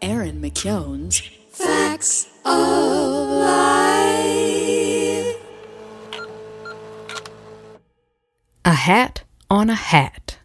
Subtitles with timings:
[0.00, 1.20] Erin McKeown's
[1.50, 4.06] Fax of Life.
[8.64, 10.38] A hat on a hat.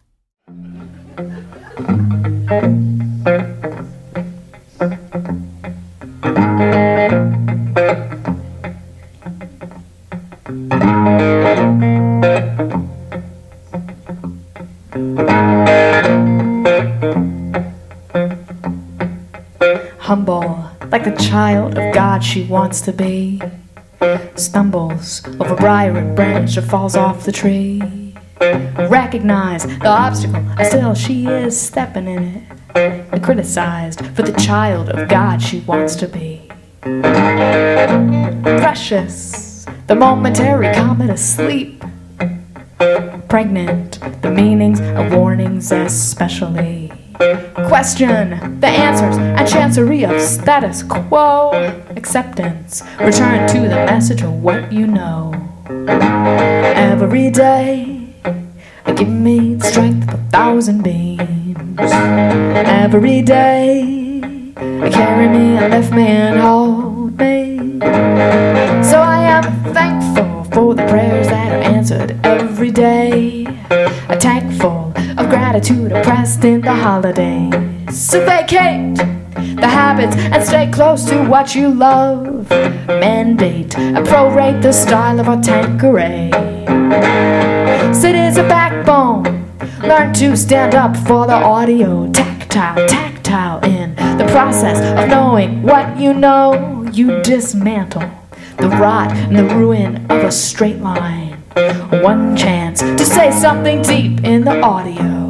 [21.32, 23.40] Child of God she wants to be.
[24.34, 27.80] Stumbles over briar and branch or falls off the tree.
[28.90, 33.22] Recognize the obstacle, still she is stepping in it.
[33.22, 36.50] Criticized for the child of God she wants to be.
[38.60, 41.82] Precious, the momentary comet asleep.
[43.30, 46.81] Pregnant, the meanings of warnings especially.
[47.68, 51.50] Question the answers and chancery of status quo.
[51.96, 55.32] Acceptance, return to the message of what you know.
[55.86, 58.12] Every day,
[58.96, 61.78] give me the strength of a thousand beams.
[61.78, 67.78] Every day, carry me and lift me and hold me.
[68.82, 73.46] So I am thankful for the prayers that are answered every day.
[74.18, 74.41] Tank full
[75.70, 77.52] of depressed in the holidays.
[77.90, 82.50] So vacate the habits and stay close to what you love.
[82.88, 86.30] Mandate and prorate the style of our Tanqueray.
[87.94, 89.24] Sit is a backbone.
[89.82, 92.10] Learn to stand up for the audio.
[92.12, 96.88] Tactile, tactile in the process of knowing what you know.
[96.92, 98.10] You dismantle
[98.58, 101.32] the rot and the ruin of a straight line.
[102.02, 105.21] One chance to say something deep in the audio.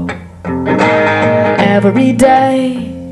[1.84, 3.10] Every day,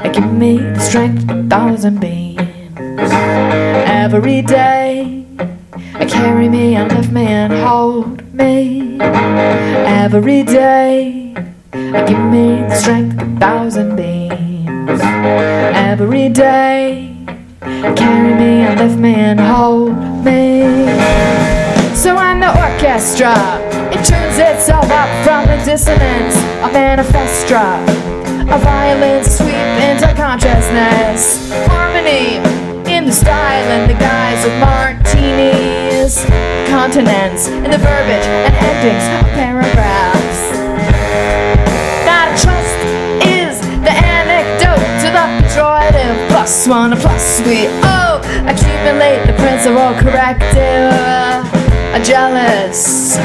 [0.00, 3.10] I give me the strength of a thousand beams.
[3.88, 5.24] Every day,
[5.94, 8.98] I carry me and lift me and hold me.
[9.00, 11.34] Every day,
[11.72, 15.00] give me the strength of a thousand beams.
[15.00, 17.16] Every day,
[17.60, 20.84] carry me and lift me and hold me.
[21.96, 27.78] So when the orchestra it turns itself up from the dissonance, a manifestra,
[28.52, 32.36] a violent sweep into consciousness, harmony
[32.84, 36.22] in the style and the guise of martinis,
[36.68, 40.40] continents in the verbiage and endings of paragraphs.
[42.04, 42.76] That trust
[43.24, 50.92] is the anecdote to the pejorative plus one plus we oh accumulate the principal corrective.
[51.92, 53.16] A jealous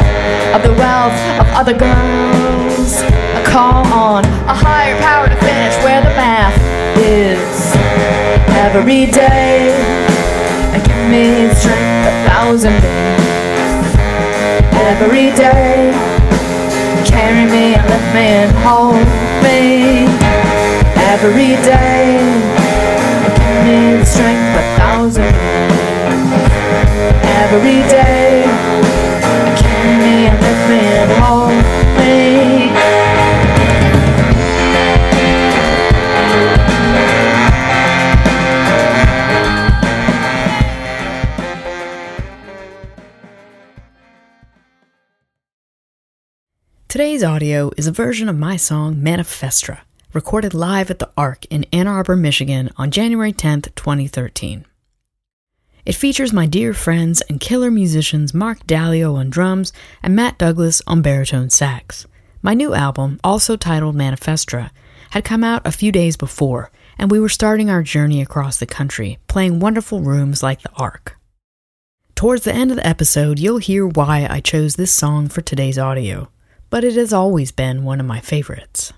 [0.55, 2.66] of the wealth of other girls.
[2.87, 6.55] A call on a higher power to finish where the math
[6.95, 7.75] is.
[8.55, 9.75] Every day,
[10.71, 13.27] give me strength a thousand days.
[14.71, 15.91] Every day,
[17.03, 19.03] carry me and lift me and hold
[19.43, 20.07] me.
[21.11, 22.23] Every day,
[23.35, 25.75] give me strength a thousand days.
[27.43, 29.06] Every day,
[46.97, 49.83] Today's audio is a version of my song Manifestra,
[50.13, 54.65] recorded live at the Ark in Ann Arbor, Michigan on January 10th, 2013.
[55.87, 59.71] It features my dear friends and killer musicians Mark Dallio on drums
[60.03, 62.05] and Matt Douglas on baritone sax.
[62.41, 64.73] My new album, also titled Manifestra,
[65.11, 68.65] had come out a few days before, and we were starting our journey across the
[68.65, 71.17] country, playing wonderful rooms like the Ark.
[72.15, 75.79] Towards the end of the episode, you'll hear why I chose this song for today's
[75.79, 76.27] audio,
[76.69, 78.91] but it has always been one of my favorites.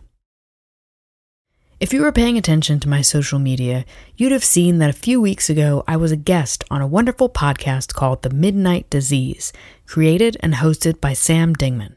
[1.79, 3.85] If you were paying attention to my social media,
[4.17, 7.29] you'd have seen that a few weeks ago I was a guest on a wonderful
[7.29, 9.53] podcast called The Midnight Disease,
[9.85, 11.95] created and hosted by Sam Dingman.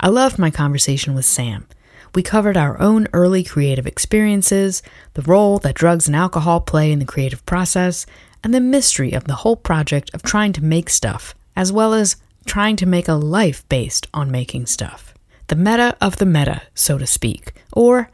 [0.00, 1.66] I loved my conversation with Sam.
[2.14, 4.82] We covered our own early creative experiences,
[5.12, 8.06] the role that drugs and alcohol play in the creative process,
[8.42, 12.16] and the mystery of the whole project of trying to make stuff, as well as
[12.46, 15.12] trying to make a life based on making stuff.
[15.48, 18.10] The meta of the meta, so to speak, or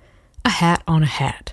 [0.49, 1.53] a hat on a hat.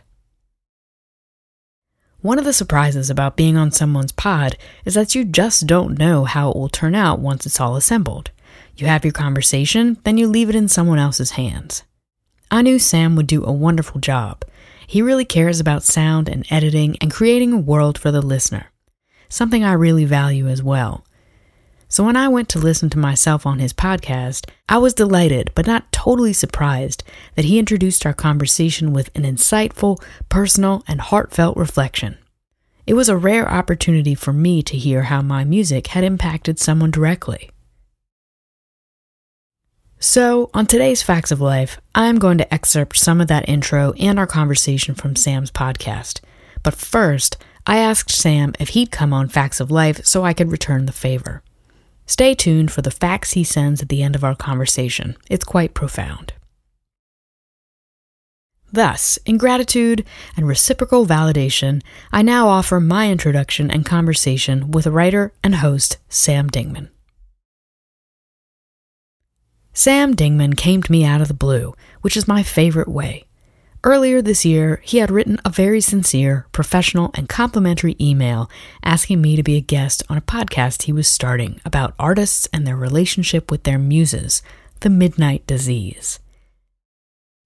[2.21, 6.23] One of the surprises about being on someone's pod is that you just don't know
[6.23, 8.31] how it will turn out once it's all assembled.
[8.77, 11.83] You have your conversation, then you leave it in someone else's hands.
[12.49, 14.45] I knew Sam would do a wonderful job.
[14.87, 18.71] He really cares about sound and editing and creating a world for the listener,
[19.27, 21.05] something I really value as well.
[21.95, 25.65] So when I went to listen to myself on his podcast, I was delighted but
[25.65, 27.05] not totally surprised
[27.35, 32.17] that he introduced our conversation with an insightful, personal, and heartfelt reflection.
[32.85, 36.91] It was a rare opportunity for me to hear how my music had impacted someone
[36.91, 37.49] directly.
[39.97, 44.19] So, on today's Fax of Life, I'm going to excerpt some of that intro and
[44.19, 46.19] our conversation from Sam's podcast.
[46.61, 50.51] But first, I asked Sam if he'd come on Fax of Life so I could
[50.51, 51.41] return the favor.
[52.05, 55.17] Stay tuned for the fax he sends at the end of our conversation.
[55.29, 56.33] It's quite profound.
[58.71, 60.05] Thus, in gratitude
[60.35, 61.81] and reciprocal validation,
[62.11, 66.89] I now offer my introduction and conversation with writer and host Sam Dingman.
[69.73, 73.24] Sam Dingman came to me out of the blue, which is my favorite way.
[73.85, 78.49] Earlier this year, he had written a very sincere, professional, and complimentary email
[78.83, 82.65] asking me to be a guest on a podcast he was starting about artists and
[82.65, 84.41] their relationship with their muses,
[84.79, 86.17] The Midnight Disease.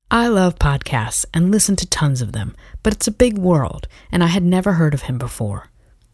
[0.09, 4.23] I love podcasts and listen to tons of them, but it's a big world, and
[4.23, 5.67] I had never heard of him before.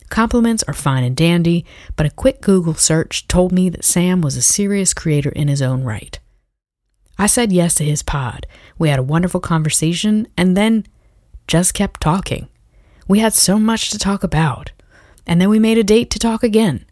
[0.10, 4.36] Compliments are fine and dandy, but a quick Google search told me that Sam was
[4.36, 6.20] a serious creator in his own right.
[7.18, 8.46] I said yes to his pod.
[8.78, 10.86] We had a wonderful conversation and then
[11.48, 12.48] just kept talking.
[13.08, 14.72] We had so much to talk about.
[15.28, 16.86] And then we made a date to talk again.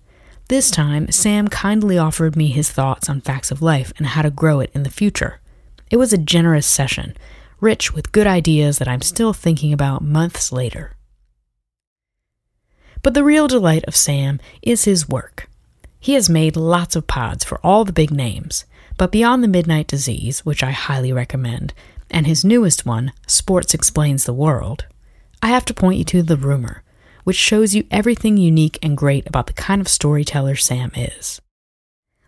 [0.48, 4.30] This time, Sam kindly offered me his thoughts on fax of life and how to
[4.30, 5.40] grow it in the future.
[5.90, 7.16] It was a generous session,
[7.60, 10.96] rich with good ideas that I'm still thinking about months later.
[13.02, 15.50] But the real delight of Sam is his work.
[16.00, 18.66] He has made lots of pods for all the big names,
[18.98, 21.74] but beyond the Midnight Disease, which I highly recommend,
[22.10, 24.86] and his newest one, Sports Explains the World,
[25.42, 26.84] I have to point you to The Rumor,
[27.24, 31.42] which shows you everything unique and great about the kind of storyteller Sam is.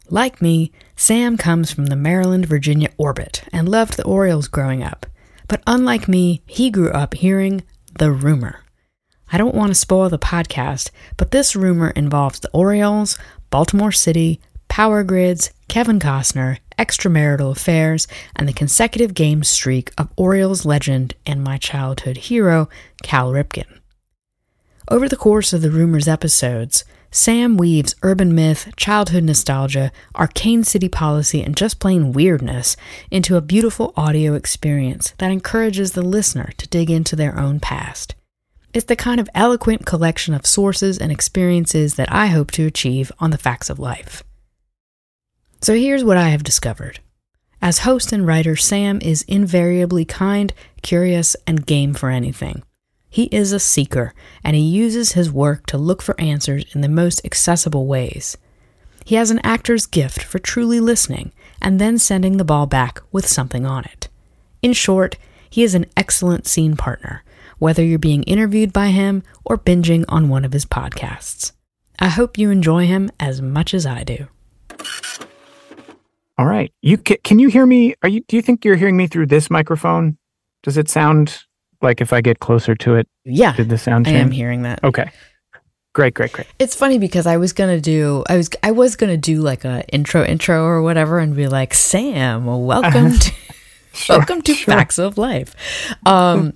[0.09, 5.05] Like me, Sam comes from the Maryland Virginia orbit and loved the Orioles growing up.
[5.47, 7.63] But unlike me, he grew up hearing
[7.97, 8.61] The Rumor.
[9.31, 13.17] I don't want to spoil the podcast, but this rumor involves the Orioles,
[13.49, 14.39] Baltimore City,
[14.75, 21.41] power grids, Kevin Costner, extramarital affairs, and the consecutive game streak of Orioles legend and
[21.41, 22.67] my childhood hero,
[23.01, 23.79] Cal Ripken.
[24.91, 30.89] Over the course of the Rumors episodes, Sam weaves urban myth, childhood nostalgia, arcane city
[30.89, 32.75] policy, and just plain weirdness
[33.09, 38.13] into a beautiful audio experience that encourages the listener to dig into their own past.
[38.73, 43.09] It's the kind of eloquent collection of sources and experiences that I hope to achieve
[43.19, 44.21] on the Fax of Life.
[45.65, 46.99] So here's what I have discovered.
[47.59, 50.53] As host and writer, Sam is invariably kind,
[50.83, 52.61] curious, and game for anything.
[53.09, 54.13] He is a seeker,
[54.43, 58.37] and he uses his work to look for answers in the most accessible ways.
[59.05, 63.27] He has an actor's gift for truly listening and then sending the ball back with
[63.27, 64.07] something on it.
[64.61, 65.17] In short,
[65.49, 67.23] he is an excellent scene partner,
[67.57, 71.53] whether you're being interviewed by him or binging on one of his podcasts.
[71.97, 74.27] I hope you enjoy him as much as I do.
[76.37, 76.73] All right.
[76.81, 77.95] You can, can you hear me?
[78.03, 80.17] Are you do you think you're hearing me through this microphone?
[80.63, 81.43] Does it sound
[81.81, 83.07] like if I get closer to it?
[83.23, 83.55] Yeah.
[83.55, 84.17] Did the sound change?
[84.17, 84.83] I am hearing that.
[84.83, 85.11] Okay.
[85.93, 86.47] Great, great, great.
[86.59, 89.87] It's funny because I was gonna do I was I was gonna do like a
[89.93, 93.31] intro intro or whatever and be like Sam, welcome to
[93.93, 94.73] Sure, welcome to sure.
[94.73, 95.55] Fax of Life.
[96.05, 96.53] Um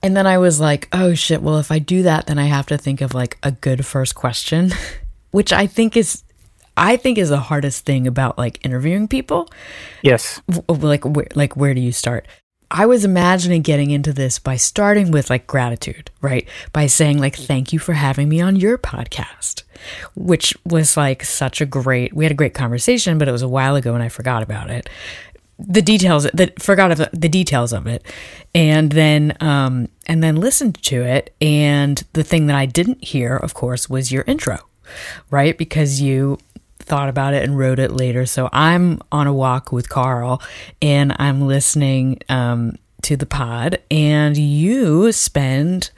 [0.00, 2.66] and then I was like, oh shit, well if I do that then I have
[2.66, 4.70] to think of like a good first question,
[5.32, 6.22] which I think is
[6.76, 9.48] I think is the hardest thing about like interviewing people.
[10.02, 10.40] Yes.
[10.68, 12.26] Like where, like where do you start?
[12.70, 16.48] I was imagining getting into this by starting with like gratitude right?
[16.72, 19.62] By saying like thank you for having me on your podcast
[20.14, 23.48] which was like such a great we had a great conversation but it was a
[23.48, 24.88] while ago and i forgot about it.
[25.58, 28.02] The details that forgot of the, the details of it.
[28.54, 31.34] And then um and then listened to it.
[31.40, 34.58] And the thing that i didn't hear of course was your intro
[35.30, 35.56] right?
[35.56, 36.38] Because you
[36.90, 38.26] thought about it and wrote it later.
[38.26, 40.42] So I'm on a walk with Carl
[40.82, 45.90] and I'm listening um, to the pod, and you spend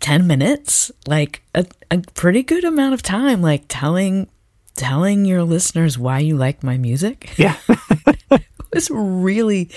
[0.00, 4.28] 10 minutes, like a, a pretty good amount of time, like telling
[4.76, 7.32] telling your listeners why you like my music.
[7.38, 7.56] Yeah.
[8.30, 8.42] it
[8.72, 9.70] was really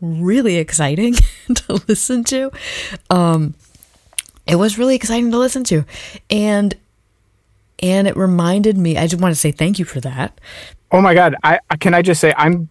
[0.00, 1.14] really exciting
[1.54, 2.50] to listen to
[3.08, 3.54] um
[4.48, 5.84] it was really exciting to listen to
[6.28, 6.74] and
[7.82, 8.96] and it reminded me.
[8.96, 10.40] I just want to say thank you for that.
[10.90, 11.34] Oh my God!
[11.42, 12.68] I can I just say I'm.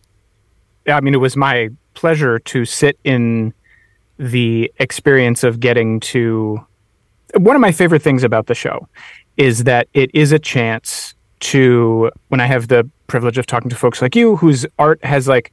[0.87, 3.53] I mean, it was my pleasure to sit in
[4.17, 6.65] the experience of getting to.
[7.35, 8.87] One of my favorite things about the show
[9.37, 13.75] is that it is a chance to when I have the privilege of talking to
[13.75, 15.51] folks like you whose art has like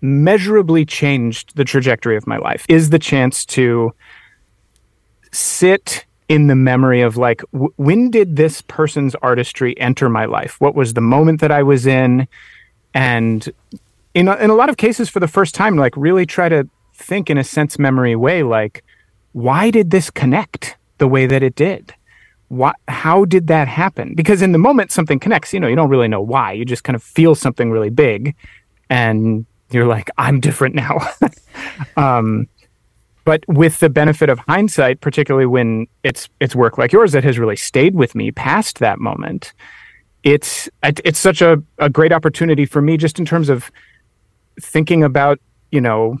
[0.00, 3.92] measurably changed the trajectory of my life is the chance to
[5.32, 10.60] sit in the memory of like w- when did this person's artistry enter my life?
[10.60, 12.26] What was the moment that i was in?
[12.94, 13.52] And
[14.14, 16.68] in a, in a lot of cases for the first time like really try to
[16.94, 18.84] think in a sense memory way like
[19.32, 21.92] why did this connect the way that it did?
[22.48, 24.14] What how did that happen?
[24.14, 26.84] Because in the moment something connects you know you don't really know why you just
[26.84, 28.34] kind of feel something really big
[28.88, 30.98] and you're like i'm different now.
[31.96, 32.48] Um,
[33.24, 37.38] but with the benefit of hindsight particularly when it's it's work like yours that has
[37.38, 39.52] really stayed with me past that moment
[40.22, 43.70] it's it's such a, a great opportunity for me just in terms of
[44.60, 45.38] thinking about
[45.70, 46.16] you know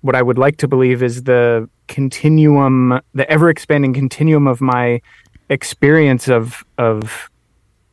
[0.00, 5.00] what i would like to believe is the continuum the ever expanding continuum of my
[5.48, 7.30] experience of of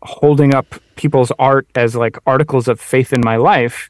[0.04, 3.90] holding up people's art as like articles of faith in my life.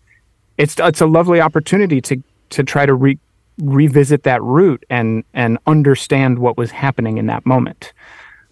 [0.57, 3.17] It's it's a lovely opportunity to to try to re,
[3.59, 7.93] revisit that root and and understand what was happening in that moment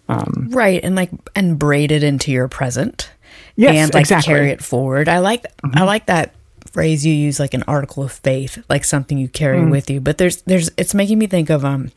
[0.08, 3.10] um, right and like and braid it into your present
[3.56, 4.32] yes, and like exactly.
[4.32, 5.78] carry it forward i like mm-hmm.
[5.78, 6.34] i like that
[6.70, 9.70] phrase you use like an article of faith like something you carry mm.
[9.70, 11.90] with you but there's there's it's making me think of um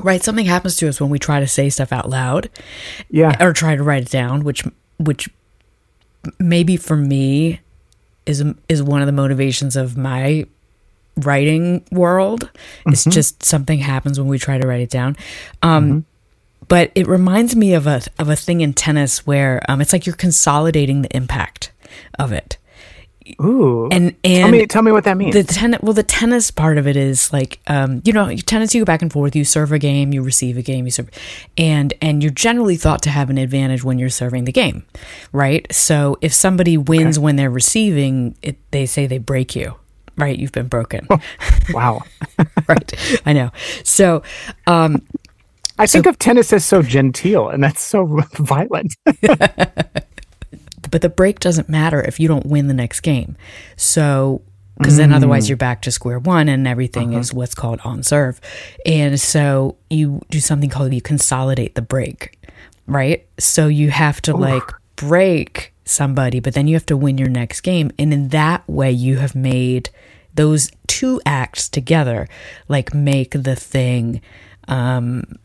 [0.00, 2.50] right something happens to us when we try to say stuff out loud
[3.10, 4.64] yeah or try to write it down which
[4.98, 5.28] which
[6.38, 7.60] maybe for me
[8.24, 10.46] is is one of the motivations of my
[11.18, 12.92] writing world mm-hmm.
[12.92, 15.16] it's just something happens when we try to write it down
[15.62, 15.98] um, mm-hmm.
[16.68, 20.06] but it reminds me of a of a thing in tennis where um, it's like
[20.06, 21.72] you're consolidating the impact
[22.18, 22.58] of it
[23.40, 23.88] Ooh.
[23.90, 25.34] And and tell me tell me what that means.
[25.34, 28.80] The tennis well the tennis part of it is like um you know tennis you
[28.80, 31.10] go back and forth you serve a game you receive a game you serve
[31.58, 34.84] and and you're generally thought to have an advantage when you're serving the game
[35.32, 37.24] right so if somebody wins okay.
[37.24, 39.74] when they're receiving it they say they break you
[40.16, 41.18] right you've been broken oh,
[41.70, 42.02] wow
[42.68, 43.50] right I know
[43.84, 44.22] so
[44.66, 45.06] um
[45.78, 48.94] I so, think of tennis as so genteel and that's so violent
[50.90, 53.36] but the break doesn't matter if you don't win the next game.
[53.76, 54.42] So
[54.78, 54.98] because mm.
[54.98, 57.20] then otherwise you're back to square one and everything uh-huh.
[57.20, 58.40] is what's called on serve.
[58.84, 62.38] And so you do something called you consolidate the break,
[62.86, 63.26] right?
[63.38, 64.38] So you have to Ooh.
[64.38, 67.90] like break somebody, but then you have to win your next game.
[67.98, 69.88] And in that way, you have made
[70.34, 72.28] those two acts together,
[72.68, 74.20] like make the thing
[74.68, 75.38] um,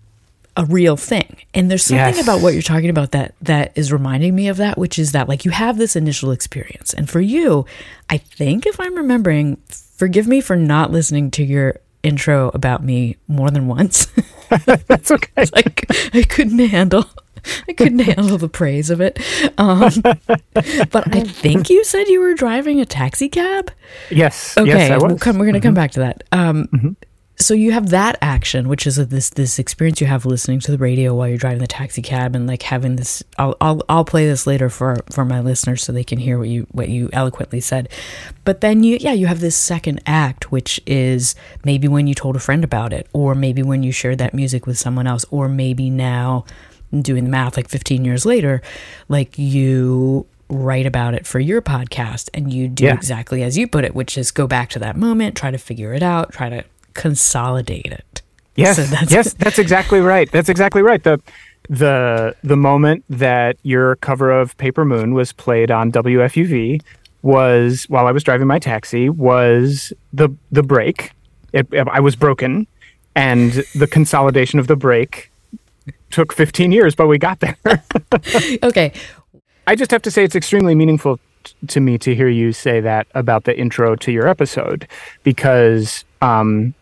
[0.58, 1.38] a real thing.
[1.54, 2.24] And there's something yes.
[2.24, 5.30] about what you're talking about that that is reminding me of that, which is that
[5.30, 6.94] like you have this initial experience.
[6.94, 7.66] And for you,
[8.10, 13.18] I think if I'm remembering, forgive me for not listening to your intro about me
[13.28, 14.08] more than once.
[14.88, 15.46] That's okay.
[15.54, 17.06] like I couldn't handle
[17.70, 19.20] I couldn't handle the praise of it.
[19.58, 19.92] Um,
[20.54, 23.72] but I think you said you were driving a taxi cab.
[24.10, 24.58] Yes.
[24.58, 24.70] Okay.
[24.70, 25.68] Yes, we'll come, we're going to mm-hmm.
[25.68, 26.24] come back to that.
[26.32, 26.92] Um, mm-hmm
[27.42, 30.72] so you have that action which is a, this this experience you have listening to
[30.72, 34.06] the radio while you're driving the taxi cab and like having this I'll, I'll I'll
[34.06, 37.10] play this later for for my listeners so they can hear what you what you
[37.12, 37.90] eloquently said
[38.46, 42.36] but then you yeah you have this second act which is maybe when you told
[42.36, 45.50] a friend about it or maybe when you shared that music with someone else or
[45.50, 46.46] maybe now
[47.00, 48.62] doing the math like 15 years later
[49.08, 52.94] like you write about it for your podcast and you do yeah.
[52.94, 55.94] exactly as you put it which is go back to that moment try to figure
[55.94, 58.22] it out try to consolidate it.
[58.56, 60.30] Yes, so that's yes, that's exactly right.
[60.32, 61.02] That's exactly right.
[61.02, 61.22] The
[61.70, 66.82] the the moment that your cover of Paper Moon was played on WFUV
[67.22, 71.12] was while I was driving my taxi was the the break.
[71.54, 72.68] It, I was broken,
[73.16, 75.31] and the consolidation of the break
[76.12, 77.58] took 15 years, but we got there.
[78.64, 78.94] okay.
[79.68, 82.80] I just have to say it's extremely meaningful t- to me to hear you say
[82.82, 84.88] that about the intro to your episode
[85.24, 86.74] because um,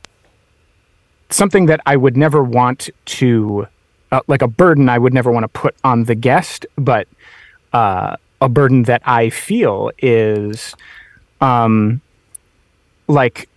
[1.30, 3.68] something that I would never want to,
[4.12, 7.08] uh, like a burden I would never want to put on the guest, but
[7.74, 10.76] uh, a burden that I feel is
[11.42, 12.02] um,
[13.08, 13.50] like,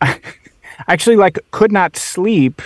[0.88, 2.62] actually, like, could not sleep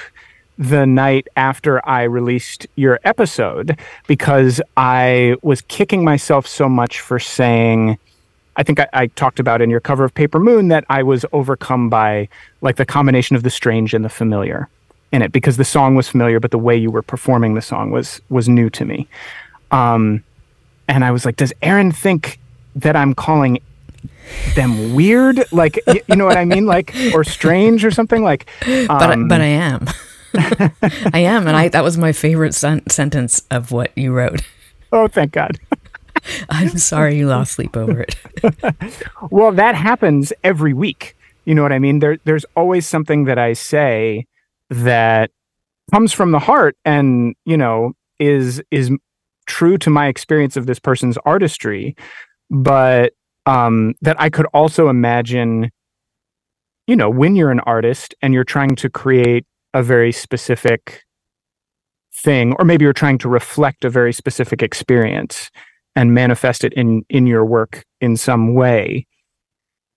[0.58, 7.20] the night after I released your episode because I was kicking myself so much for
[7.20, 7.96] saying,
[8.56, 11.24] I think I, I, talked about in your cover of Paper Moon that I was
[11.32, 12.28] overcome by
[12.60, 14.68] like the combination of the strange and the familiar
[15.12, 17.92] in it because the song was familiar, but the way you were performing the song
[17.92, 19.06] was was new to me.
[19.70, 20.24] Um,
[20.88, 22.40] and I was like, does Erin think
[22.74, 23.60] that I'm calling
[24.56, 25.44] them weird?
[25.52, 26.66] Like, y- you know what I mean?
[26.66, 28.22] Like, or strange or something?
[28.22, 29.86] Like, but I- um, but I am.
[31.12, 34.42] I am, and I that was my favorite sen- sentence of what you wrote.
[34.92, 35.58] oh, thank God.
[36.50, 38.16] I'm sorry you lost sleep over it.
[39.30, 41.16] Well, that happens every week.
[41.44, 41.98] You know what I mean?
[41.98, 44.26] There, there's always something that I say
[44.70, 45.30] that
[45.92, 48.90] comes from the heart, and you know, is is
[49.46, 51.96] true to my experience of this person's artistry,
[52.50, 53.12] but
[53.46, 55.70] um, that I could also imagine.
[56.86, 59.44] You know, when you're an artist and you're trying to create
[59.74, 61.02] a very specific
[62.12, 65.50] thing, or maybe you're trying to reflect a very specific experience
[65.98, 69.06] and manifest it in in your work in some way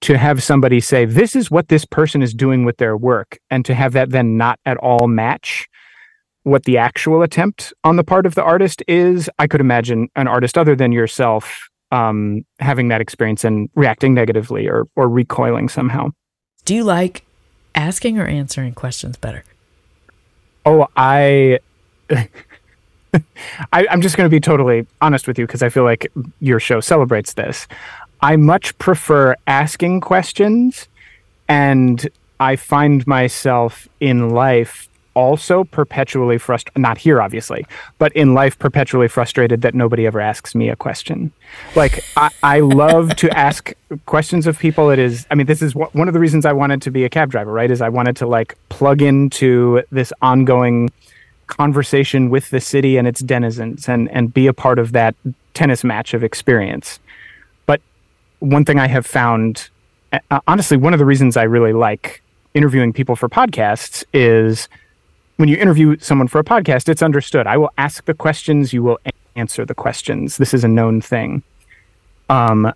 [0.01, 3.63] to have somebody say this is what this person is doing with their work and
[3.65, 5.67] to have that then not at all match
[6.43, 10.27] what the actual attempt on the part of the artist is i could imagine an
[10.27, 16.09] artist other than yourself um, having that experience and reacting negatively or or recoiling somehow
[16.65, 17.25] Do you like
[17.75, 19.43] asking or answering questions better?
[20.65, 21.59] Oh i
[23.73, 26.59] I, I'm just going to be totally honest with you because I feel like your
[26.59, 27.67] show celebrates this.
[28.21, 30.87] I much prefer asking questions,
[31.47, 32.07] and
[32.39, 36.81] I find myself in life also perpetually frustrated.
[36.81, 37.65] Not here, obviously,
[37.97, 41.31] but in life perpetually frustrated that nobody ever asks me a question.
[41.75, 43.73] Like I, I love to ask
[44.05, 44.89] questions of people.
[44.89, 47.03] It is, I mean, this is wh- one of the reasons I wanted to be
[47.03, 47.51] a cab driver.
[47.51, 47.71] Right?
[47.71, 50.89] Is I wanted to like plug into this ongoing
[51.47, 55.15] conversation with the city and its denizens and and be a part of that
[55.53, 56.99] tennis match of experience.
[57.65, 57.81] But
[58.39, 59.69] one thing I have found
[60.13, 62.21] uh, honestly one of the reasons I really like
[62.53, 64.67] interviewing people for podcasts is
[65.41, 67.47] when you interview someone for a podcast it's understood.
[67.47, 68.99] I will ask the questions, you will
[69.35, 70.37] answer the questions.
[70.37, 71.41] This is a known thing.
[72.29, 72.71] Um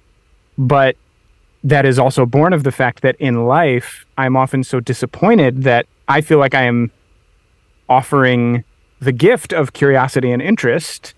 [0.57, 0.97] but
[1.63, 5.85] that is also born of the fact that in life I'm often so disappointed that
[6.07, 6.91] I feel like I am
[7.87, 8.63] offering
[8.99, 11.13] the gift of curiosity and interest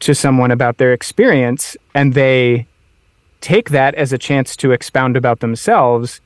[0.00, 2.66] to someone about their experience and they
[3.40, 6.20] take that as a chance to expound about themselves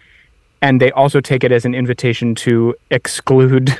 [0.62, 3.78] and they also take it as an invitation to exclude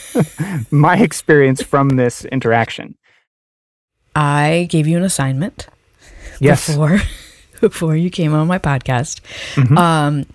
[0.70, 2.96] my experience from this interaction
[4.14, 5.66] I gave you an assignment
[6.40, 7.00] yes before
[7.60, 9.20] before you came on my podcast.
[9.54, 9.76] Mhm.
[9.76, 10.26] Um,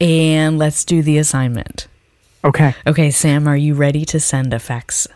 [0.00, 1.86] and let's do the assignment.
[2.44, 5.06] okay Okay, Sam, are you ready to send a fax?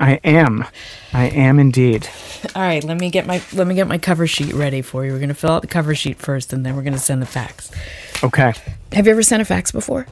[0.00, 0.64] i am
[1.12, 2.08] i am indeed
[2.56, 5.12] All right, let me get my let me get my cover sheet ready for you.
[5.12, 7.70] We're gonna fill out the cover sheet first, and then we're gonna send the fax.
[8.22, 8.52] Okay
[8.92, 10.06] Have you ever sent a fax before?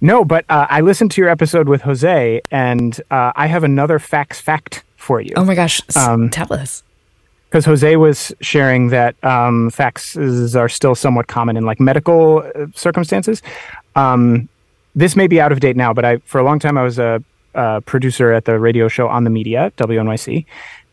[0.00, 3.98] no but uh, i listened to your episode with jose and uh, i have another
[3.98, 6.84] fax fact for you Oh my gosh, Um, tell us.
[7.50, 12.66] because Jose was sharing that um, faxes are still somewhat common in like medical uh,
[12.76, 13.42] circumstances.
[13.96, 14.48] Um,
[14.94, 16.98] this may be out of date now, but I for a long time I was
[17.00, 17.22] a,
[17.56, 20.46] uh producer at the radio show on the media WNYC,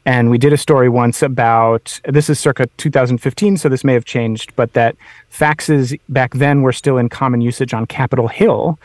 [0.09, 4.05] and we did a story once about this is circa 2015, so this may have
[4.05, 4.95] changed, but that
[5.31, 8.79] faxes back then were still in common usage on Capitol Hill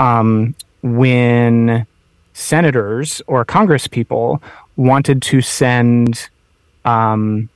[0.00, 1.86] um, when
[2.32, 4.42] senators or Congress people
[4.74, 6.28] wanted to send
[6.84, 7.48] um,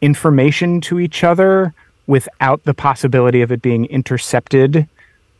[0.00, 1.74] information to each other
[2.06, 4.88] without the possibility of it being intercepted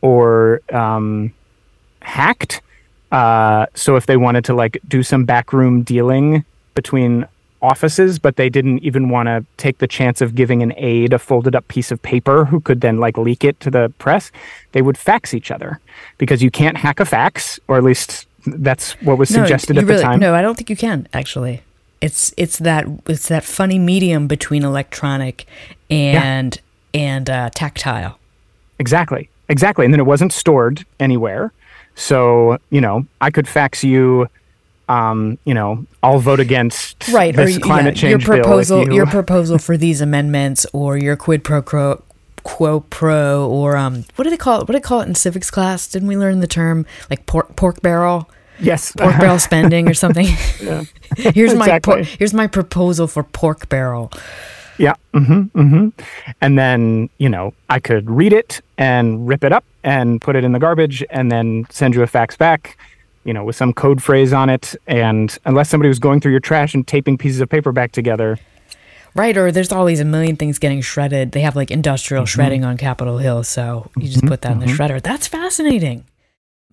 [0.00, 1.32] or um,
[2.02, 2.60] hacked.
[3.12, 6.44] Uh, so if they wanted to like do some backroom dealing
[6.76, 7.26] between
[7.60, 11.18] offices, but they didn't even want to take the chance of giving an aide a
[11.18, 14.30] folded up piece of paper who could then like leak it to the press,
[14.72, 15.80] they would fax each other
[16.18, 19.88] because you can't hack a fax, or at least that's what was suggested you at
[19.88, 20.20] really, the time.
[20.20, 21.62] No, I don't think you can actually.
[22.00, 25.46] It's it's that it's that funny medium between electronic
[25.90, 26.60] and
[26.94, 28.18] and uh, tactile.
[28.78, 29.28] Exactly.
[29.48, 29.84] Exactly.
[29.84, 31.52] And then it wasn't stored anywhere.
[31.94, 34.28] So, you know, I could fax you
[34.88, 38.42] um, you know, I'll vote against right this or climate yeah, your change bill.
[38.42, 42.02] proposal you- your proposal for these amendments or your quid pro quo
[42.44, 45.14] quo pro or um what do they call it what do they call it in
[45.16, 48.92] civics class didn't we learn the term like pork pork barrel yes.
[48.92, 50.26] pork barrel spending or something
[51.16, 54.12] here's my por- here's my proposal for pork barrel
[54.78, 54.94] Yeah.
[55.14, 55.88] Mm-hmm, mm-hmm.
[56.42, 60.44] And then, you know, I could read it and rip it up and put it
[60.44, 62.76] in the garbage and then send you a fax back,
[63.26, 64.74] you know, with some code phrase on it.
[64.86, 68.38] And unless somebody was going through your trash and taping pieces of paper back together,
[69.14, 72.28] right or there's always a million things getting shredded they have like industrial Mm-hmm.
[72.28, 76.04] shredding on capitol hill so you just put that in the shredder that's fascinating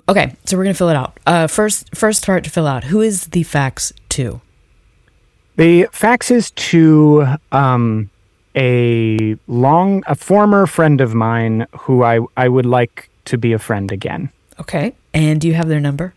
[0.09, 2.99] okay so we're gonna fill it out uh first first part to fill out who
[2.99, 4.41] is the fax to
[5.55, 8.09] The fax is to um,
[8.57, 13.59] a long, a former friend of mine who I, I would like to be a
[13.59, 14.29] friend again.
[14.59, 14.93] Okay.
[15.13, 16.13] And do you have their number?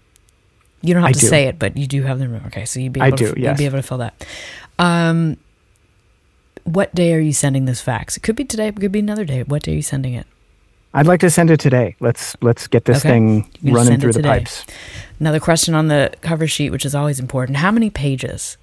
[0.82, 1.26] You don't have I to do.
[1.26, 2.42] say it, but you do have the room.
[2.46, 3.50] Okay, so you'd be I able do, to, yes.
[3.50, 4.26] you'd be able to fill that.
[4.78, 5.36] Um,
[6.64, 8.16] what day are you sending this fax?
[8.16, 9.42] It could be today, it could be another day.
[9.42, 10.26] What day are you sending it?
[10.94, 11.94] I'd like to send it today.
[12.00, 13.10] Let's let's get this Okay.
[13.10, 14.64] thing running through the pipes.
[15.20, 17.58] Another question on the cover sheet, which is always important.
[17.58, 18.56] How many pages?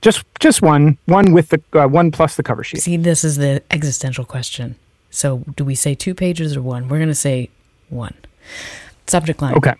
[0.00, 2.82] Just just one, one with the uh, one plus the cover sheet.
[2.82, 4.74] See, this is the existential question.
[5.10, 6.88] So, do we say two pages or one?
[6.88, 7.48] We're going to say
[7.90, 8.14] one.
[9.06, 9.54] Subject line.
[9.54, 9.74] Okay.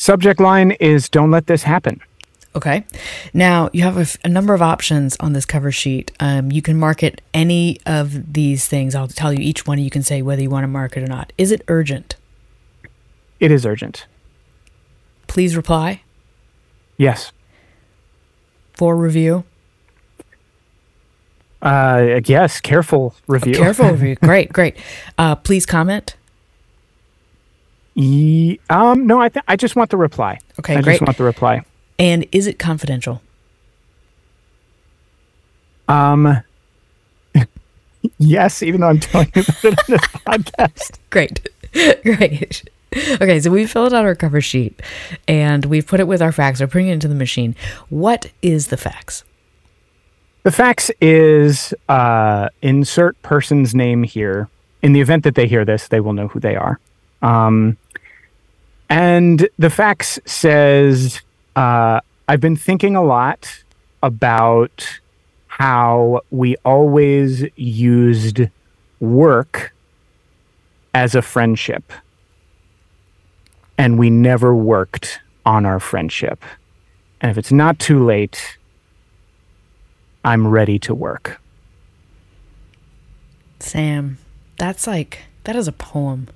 [0.00, 2.00] Subject line is "Don't let this happen."
[2.56, 2.84] Okay.
[3.34, 6.10] Now, you have a, f- a number of options on this cover sheet.
[6.18, 8.94] Um, you can market any of these things.
[8.94, 9.78] I'll tell you each one.
[9.78, 11.34] You can say whether you want to mark it or not.
[11.36, 12.16] Is it urgent?
[13.40, 14.06] It is urgent.
[15.26, 16.00] Please reply
[16.96, 17.30] Yes.
[18.72, 19.44] for review.
[21.62, 22.58] Uh, yes.
[22.60, 23.54] Careful review.
[23.54, 24.16] Careful review.
[24.16, 24.76] Great, great.
[25.18, 26.16] Uh, please comment.
[27.94, 29.06] Ye- um.
[29.06, 29.20] No.
[29.20, 30.38] I th- I just want the reply.
[30.58, 30.78] Okay, great.
[30.78, 30.92] I great.
[30.94, 31.62] just want the reply.
[31.98, 33.20] And is it confidential?
[35.88, 36.42] Um.
[38.18, 38.62] yes.
[38.62, 40.98] Even though I'm telling you about it on this podcast.
[41.10, 41.48] Great.
[42.02, 42.68] Great.
[42.92, 44.82] Okay, so we filled out our cover sheet
[45.28, 46.58] and we've put it with our fax.
[46.60, 47.54] We're putting it into the machine.
[47.90, 49.22] What is the fax?
[50.42, 54.48] The fax is uh, insert person's name here.
[54.82, 56.80] In the event that they hear this, they will know who they are.
[57.22, 57.76] Um,
[58.88, 61.20] and the fax says,
[61.56, 63.62] uh, I've been thinking a lot
[64.02, 65.00] about
[65.46, 68.42] how we always used
[68.98, 69.72] work
[70.94, 71.92] as a friendship,
[73.78, 76.44] and we never worked on our friendship.
[77.20, 78.58] And if it's not too late,
[80.24, 81.40] I'm ready to work.
[83.58, 84.18] Sam,
[84.56, 86.28] that's like, that is a poem.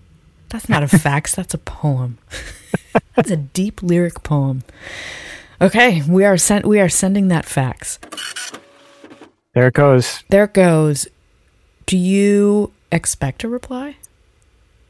[0.51, 2.19] That's not a fax, that's a poem.
[3.17, 4.63] that's a deep lyric poem.
[5.61, 7.99] Okay, we are sent we are sending that fax.
[9.55, 10.23] There it goes.
[10.31, 11.07] There it goes.
[11.87, 13.97] Do you expect a reply?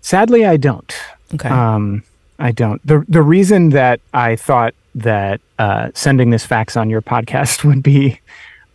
[0.00, 0.94] Sadly, I don't.
[1.34, 1.48] Okay.
[1.48, 2.02] Um,
[2.38, 2.84] I don't.
[2.86, 7.82] the The reason that I thought that uh, sending this fax on your podcast would
[7.82, 8.20] be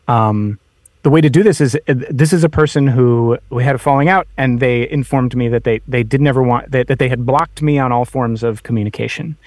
[0.07, 0.59] um,
[1.03, 3.79] the way to do this is uh, this is a person who we had a
[3.79, 7.09] falling out, and they informed me that they they did never want that, that they
[7.09, 9.37] had blocked me on all forms of communication,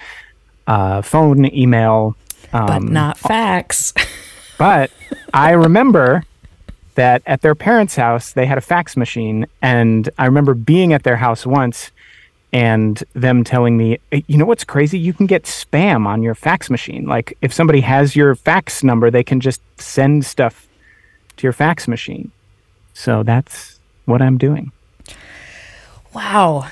[0.67, 2.15] uh, phone, email,
[2.53, 3.93] um, but not fax.
[4.57, 4.91] But
[5.33, 6.23] I remember
[6.95, 9.47] that at their parents' house, they had a fax machine.
[9.61, 11.91] And I remember being at their house once
[12.51, 14.99] and them telling me, you know what's crazy?
[14.99, 17.05] You can get spam on your fax machine.
[17.05, 20.67] Like if somebody has your fax number, they can just send stuff
[21.37, 22.31] to your fax machine.
[22.93, 24.71] So that's what I'm doing.
[26.13, 26.67] Wow.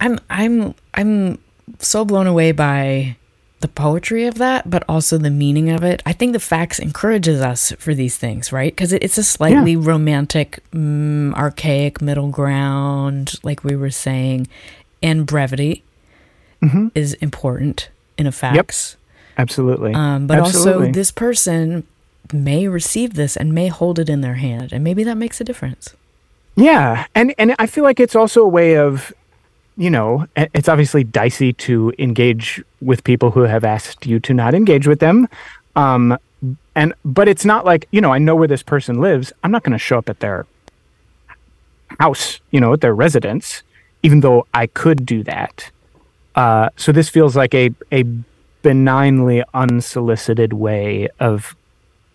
[0.00, 1.38] I'm I'm I'm
[1.78, 3.16] so blown away by
[3.60, 6.02] the poetry of that, but also the meaning of it.
[6.06, 8.72] I think the fax encourages us for these things, right?
[8.72, 14.46] Because it, it's a slightly romantic, mm, archaic middle ground, like we were saying,
[15.02, 15.82] and brevity
[16.94, 18.96] is important in a fax.
[19.36, 19.94] Absolutely.
[19.94, 20.86] Um, but Absolutely.
[20.86, 21.86] also, this person
[22.32, 25.44] may receive this and may hold it in their hand, and maybe that makes a
[25.44, 25.94] difference.
[26.56, 29.12] Yeah, and and I feel like it's also a way of,
[29.76, 34.54] you know, it's obviously dicey to engage with people who have asked you to not
[34.54, 35.28] engage with them,
[35.76, 36.18] um,
[36.74, 39.32] and but it's not like you know I know where this person lives.
[39.44, 40.46] I'm not going to show up at their
[42.00, 43.62] house, you know, at their residence,
[44.02, 45.70] even though I could do that.
[46.34, 48.04] Uh, so this feels like a a
[48.62, 51.54] benignly unsolicited way of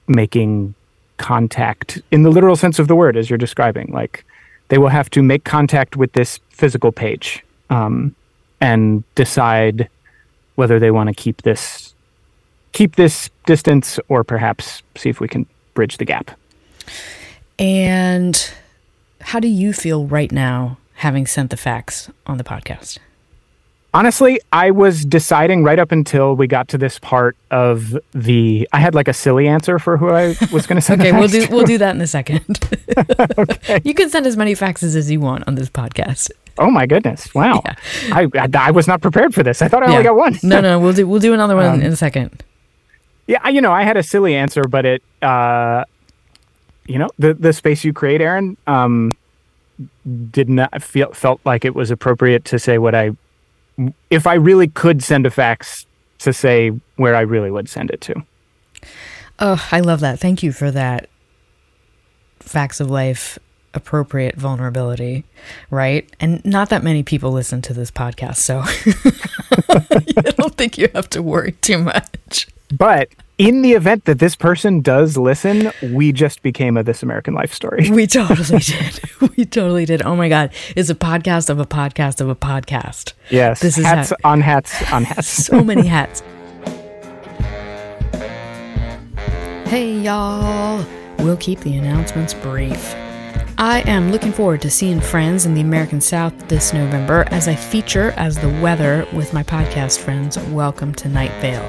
[0.08, 0.74] making
[1.18, 4.26] contact in the literal sense of the word as you're describing like
[4.70, 8.16] they will have to make contact with this physical page um,
[8.60, 9.88] and decide
[10.56, 11.94] whether they want to keep this
[12.72, 16.32] keep this distance or perhaps see if we can bridge the gap
[17.60, 18.52] And
[19.22, 23.00] how do you feel right now having sent the fax on the podcast?
[23.96, 28.80] Honestly i was deciding right up until we got to this part of the i
[28.80, 31.46] had like a silly answer for who i was going to send Okay, we'll do
[31.46, 31.52] to.
[31.54, 32.42] we'll do that in a second.
[33.86, 36.32] You can send as many faxes as you want on this podcast.
[36.58, 37.62] oh my goodness wow
[38.12, 40.60] I, I i was not prepared for this i thought i only got one No,
[40.60, 42.44] no, we'll do we'll do another one Um, in a second.
[43.28, 45.86] Yeah, I- you know, I had a silly answer, but it, uh,
[46.88, 49.12] you know, the the space you create, Erin, um,
[50.32, 53.12] did not feel felt like it was appropriate to say what I,
[54.10, 55.86] if I really could send a fax,
[56.20, 58.24] to say where I really would send it to.
[59.40, 60.20] Oh, I love that.
[60.20, 61.10] Thank you for that
[62.40, 63.38] fax of life
[63.74, 65.26] appropriate vulnerability,
[65.70, 66.10] right?
[66.20, 68.60] And not that many people listen to this podcast, so
[70.26, 72.48] I don't think you have to worry too much.
[72.72, 73.10] But
[73.44, 77.54] in the event that this person does listen, we just became a This American Life
[77.54, 77.90] story.
[77.94, 79.02] We totally did.
[79.38, 80.02] We totally did.
[80.02, 80.52] Oh my God.
[80.76, 83.14] It's a podcast of a podcast of a podcast.
[83.30, 83.60] Yes.
[83.60, 85.28] This is hats ha- on hats on hats.
[85.46, 86.24] so many hats.
[89.70, 90.86] Hey, y'all.
[91.20, 92.96] We'll keep the announcements brief.
[93.66, 97.56] I am looking forward to seeing friends in the American South this November as I
[97.56, 100.38] feature as the weather with my podcast friends.
[100.38, 101.64] Welcome to Night Vale.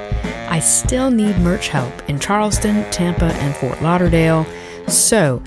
[0.49, 4.45] I still need merch help in Charleston, Tampa, and Fort Lauderdale.
[4.89, 5.41] So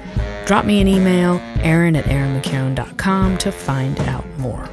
[0.47, 4.67] drop me an email, erin at erinmckeown.com to find out more.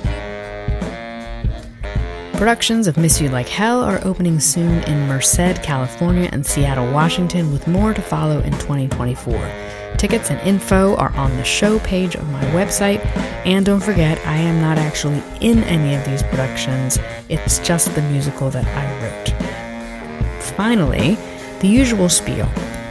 [2.38, 7.52] Productions of Miss You Like Hell are opening soon in Merced, California, and Seattle, Washington,
[7.52, 9.75] with more to follow in 2024.
[9.98, 13.06] Tickets and info are on the show page of my website.
[13.46, 18.02] And don't forget, I am not actually in any of these productions, it's just the
[18.04, 20.44] musical that I wrote.
[20.56, 21.18] Finally,
[21.60, 22.50] the usual spiel.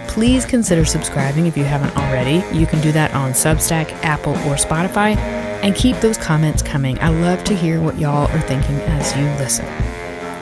[0.09, 2.45] Please consider subscribing if you haven't already.
[2.57, 5.17] You can do that on Substack, Apple, or Spotify.
[5.65, 6.99] And keep those comments coming.
[7.01, 9.65] I love to hear what y'all are thinking as you listen.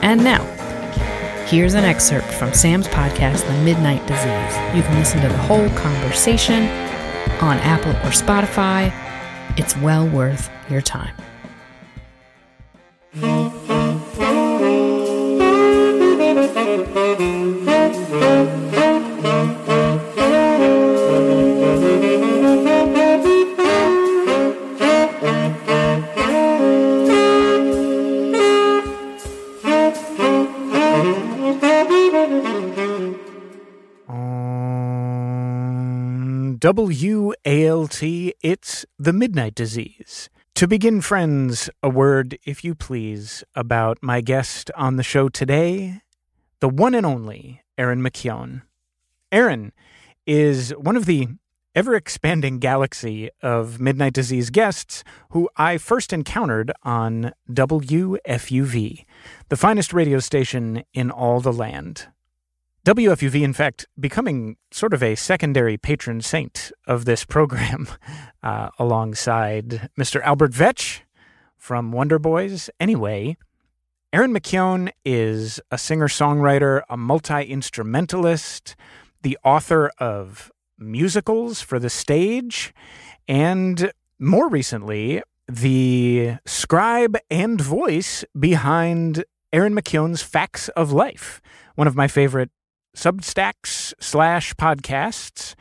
[0.03, 0.43] And now,
[1.45, 4.75] here's an excerpt from Sam's podcast, The Midnight Disease.
[4.75, 6.63] You can listen to the whole conversation
[7.41, 8.91] on Apple or Spotify.
[9.57, 11.13] It's well worth your time.
[36.63, 40.29] WALT, it's the Midnight Disease.
[40.55, 45.99] To begin, friends, a word, if you please, about my guest on the show today,
[46.61, 48.61] the one and only Erin McKeown.
[49.29, 49.73] Erin
[50.25, 51.27] is one of the
[51.75, 59.03] ever expanding galaxy of Midnight Disease guests who I first encountered on WFUV,
[59.49, 62.07] the finest radio station in all the land.
[62.85, 67.87] WFUV, in fact, becoming sort of a secondary patron saint of this program,
[68.43, 70.21] uh, alongside Mr.
[70.21, 71.03] Albert Vetch
[71.55, 72.69] from Wonder Boys.
[72.81, 73.37] Anyway,
[74.11, 78.75] Erin McKeown is a singer songwriter, a multi instrumentalist,
[79.21, 82.73] the author of musicals for the stage,
[83.29, 91.41] and more recently, the scribe and voice behind Erin McKeown's Fax of Life,
[91.75, 92.49] one of my favorite
[92.95, 95.55] Substacks slash podcasts.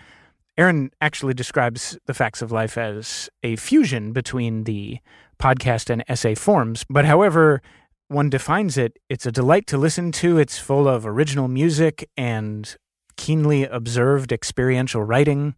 [0.59, 4.99] Erin actually describes the Fax of Life as a fusion between the
[5.39, 7.63] podcast and essay forms, but however
[8.09, 10.39] one defines it, it's a delight to listen to.
[10.39, 12.77] It's full of original music and
[13.17, 15.55] keenly observed experiential writing,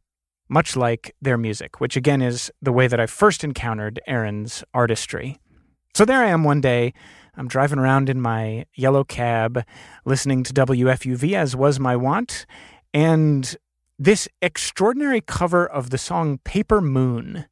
[0.48, 5.40] much like their music, which again is the way that I first encountered Erin's artistry.
[5.94, 6.94] So there I am one day.
[7.36, 9.64] I'm driving around in my yellow cab,
[10.04, 12.46] listening to WFUV as was my wont,
[12.92, 13.56] and
[13.98, 17.46] this extraordinary cover of the song Paper Moon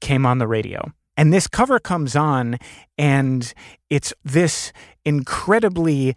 [0.00, 0.92] came on the radio.
[1.16, 2.58] And this cover comes on,
[2.96, 3.52] and
[3.90, 4.72] it's this
[5.04, 6.16] incredibly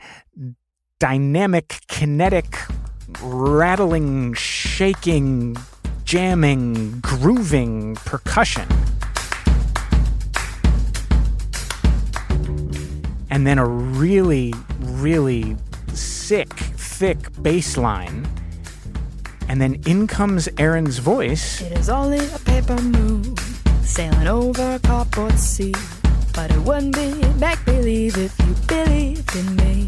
[1.00, 2.56] dynamic, kinetic,
[3.22, 5.58] rattling, shaking,
[6.06, 8.68] jamming, grooving percussion.
[13.34, 15.58] And then a really, really
[15.92, 18.28] sick, thick bass line.
[19.48, 21.60] And then in comes Erin's voice.
[21.60, 23.36] It is only a paper moon
[23.82, 25.74] sailing over a cardboard sea.
[26.36, 29.88] But it wouldn't be make believe if you believed in me.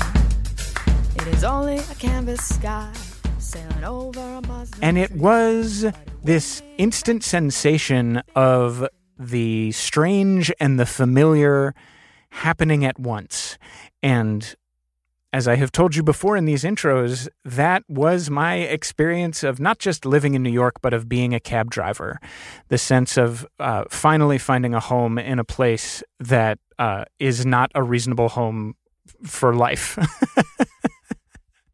[1.15, 2.91] It is only a canvas sky
[3.37, 5.85] sailing over a muslin And it was
[6.23, 8.87] this instant sensation of
[9.19, 11.75] the strange and the familiar
[12.35, 13.57] happening at once.
[14.03, 14.55] And
[15.31, 19.79] as I have told you before in these intros, that was my experience of not
[19.79, 22.19] just living in New York, but of being a cab driver.
[22.69, 27.71] The sense of uh, finally finding a home in a place that uh, is not
[27.73, 28.75] a reasonable home
[29.23, 29.97] for life.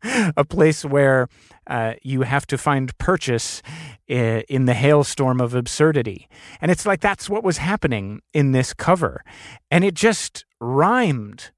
[0.37, 1.27] a place where
[1.71, 3.61] uh, you have to find purchase
[4.07, 6.27] in the hailstorm of absurdity.
[6.59, 9.23] And it's like that's what was happening in this cover.
[9.71, 11.51] And it just rhymed.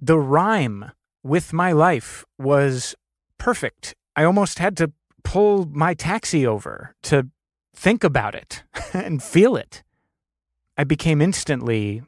[0.00, 0.90] The rhyme
[1.22, 2.94] with my life was
[3.38, 7.28] perfect I almost had to pull my taxi over to
[7.74, 9.82] think about it and feel it.
[10.76, 12.02] I became instantly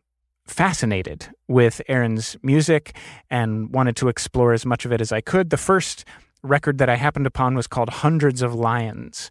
[0.44, 2.96] fascinated with Erin's music
[3.30, 5.50] and wanted to explore as much of it as I could.
[5.50, 6.04] The first
[6.42, 9.30] record that I happened upon was called Hundreds of Lions.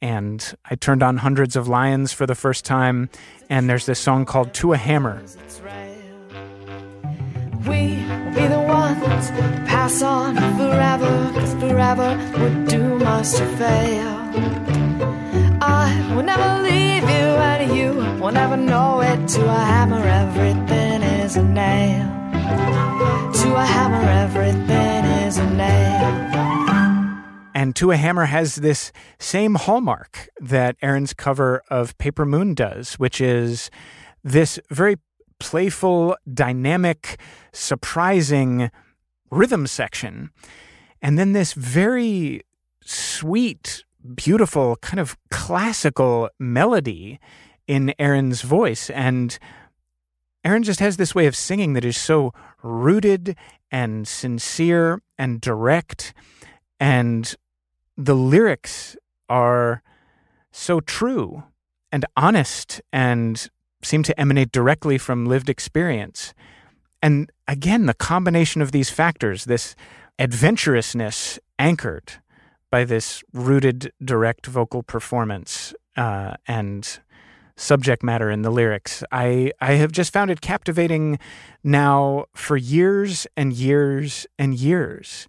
[0.00, 3.08] And I turned on Hundreds of Lions for the first time,
[3.48, 5.22] and there's this song called To a Hammer.
[7.66, 7.96] We
[8.34, 9.30] be the ones
[9.68, 14.18] pass on forever, cause forever would doom us to fail.
[15.60, 19.28] I will never leave you, and you will never know it.
[19.28, 22.06] To a hammer, everything is a nail.
[23.42, 26.31] To a hammer, everything is a nail.
[27.62, 32.94] And To a Hammer has this same hallmark that Erin's cover of Paper Moon does,
[32.94, 33.70] which is
[34.24, 34.96] this very
[35.38, 37.20] playful, dynamic,
[37.52, 38.68] surprising
[39.30, 40.30] rhythm section.
[41.00, 42.42] And then this very
[42.82, 47.20] sweet, beautiful, kind of classical melody
[47.68, 48.90] in Erin's voice.
[48.90, 49.38] And
[50.44, 53.36] Erin just has this way of singing that is so rooted
[53.70, 56.12] and sincere and direct.
[56.80, 57.36] And
[57.96, 58.96] the lyrics
[59.28, 59.82] are
[60.50, 61.44] so true
[61.90, 63.48] and honest and
[63.82, 66.34] seem to emanate directly from lived experience.
[67.02, 69.74] And again, the combination of these factors, this
[70.18, 72.14] adventurousness anchored
[72.70, 77.00] by this rooted, direct vocal performance uh, and
[77.56, 81.18] subject matter in the lyrics, I, I have just found it captivating
[81.62, 85.28] now for years and years and years.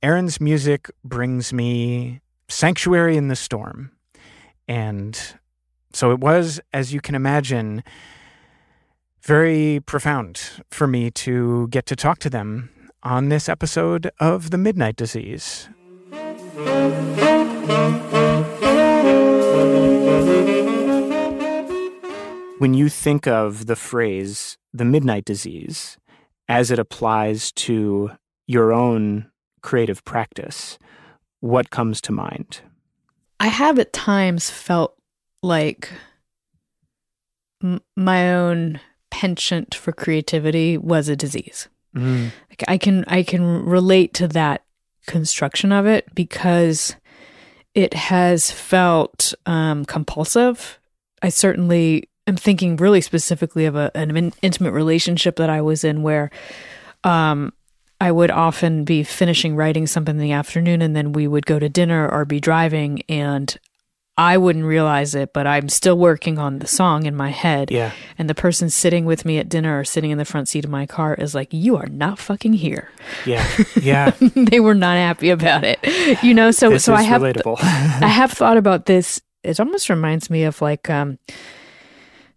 [0.00, 3.90] Erin's music brings me sanctuary in the storm.
[4.68, 5.20] And
[5.92, 7.82] so it was, as you can imagine,
[9.22, 12.70] very profound for me to get to talk to them
[13.02, 15.68] on this episode of The Midnight Disease.
[22.58, 25.96] When you think of the phrase the midnight disease
[26.48, 28.10] as it applies to
[28.46, 29.30] your own
[29.68, 30.78] creative practice,
[31.40, 32.62] what comes to mind?
[33.38, 34.96] I have at times felt
[35.42, 35.90] like
[37.62, 41.68] m- my own penchant for creativity was a disease.
[41.94, 42.30] Mm.
[42.48, 44.64] Like I can I can relate to that
[45.06, 46.96] construction of it because
[47.74, 50.80] it has felt um, compulsive.
[51.20, 56.02] I certainly am thinking really specifically of a, an intimate relationship that I was in
[56.02, 56.30] where
[57.04, 57.52] um,
[58.00, 61.58] I would often be finishing writing something in the afternoon and then we would go
[61.58, 63.56] to dinner or be driving and
[64.18, 67.70] I wouldn't realize it, but I'm still working on the song in my head.
[67.70, 67.92] Yeah.
[68.18, 70.72] And the person sitting with me at dinner or sitting in the front seat of
[70.72, 72.90] my car is like, You are not fucking here.
[73.24, 73.46] Yeah.
[73.80, 74.10] Yeah.
[74.34, 75.78] they were not happy about it.
[76.22, 77.58] You know, so this so I have relatable.
[77.62, 79.20] I have thought about this.
[79.44, 81.18] It almost reminds me of like um